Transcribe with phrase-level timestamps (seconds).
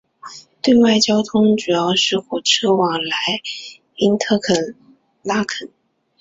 [0.63, 3.15] 对外交通主要是火车往来
[3.97, 4.39] 因特
[5.21, 5.69] 拉肯。